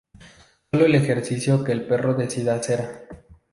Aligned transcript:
Sólo 0.71 0.87
el 0.87 0.95
ejercicio 0.95 1.63
que 1.63 1.73
el 1.73 1.85
perro 1.87 2.15
decida 2.15 2.55
hacer. 2.55 3.07